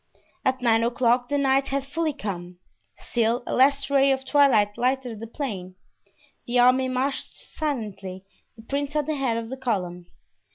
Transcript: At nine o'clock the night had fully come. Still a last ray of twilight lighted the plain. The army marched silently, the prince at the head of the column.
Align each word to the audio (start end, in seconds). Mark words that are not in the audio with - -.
At 0.43 0.63
nine 0.63 0.83
o'clock 0.83 1.29
the 1.29 1.37
night 1.37 1.67
had 1.67 1.85
fully 1.85 2.11
come. 2.13 2.57
Still 2.97 3.43
a 3.45 3.53
last 3.53 3.91
ray 3.91 4.11
of 4.11 4.25
twilight 4.25 4.75
lighted 4.75 5.19
the 5.19 5.27
plain. 5.27 5.75
The 6.47 6.57
army 6.57 6.87
marched 6.89 7.35
silently, 7.37 8.25
the 8.55 8.63
prince 8.63 8.95
at 8.95 9.05
the 9.05 9.13
head 9.13 9.37
of 9.37 9.49
the 9.49 9.57
column. 9.57 10.07